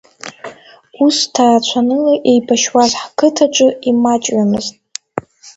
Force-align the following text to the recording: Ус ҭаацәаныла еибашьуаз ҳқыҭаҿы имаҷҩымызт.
Ус 1.05 1.17
ҭаацәаныла 1.33 2.13
еибашьуаз 2.29 2.91
ҳқыҭаҿы 3.01 3.67
имаҷҩымызт. 3.89 4.73